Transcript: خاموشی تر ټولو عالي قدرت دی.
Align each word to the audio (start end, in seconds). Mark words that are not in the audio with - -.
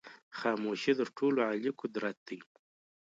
خاموشی 0.39 0.93
تر 0.99 1.07
ټولو 1.17 1.39
عالي 1.47 1.71
قدرت 1.81 2.17
دی. 2.27 2.37